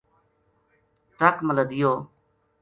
ٹرک 1.17 1.35
ما 1.45 1.51
لدیو 1.57 1.91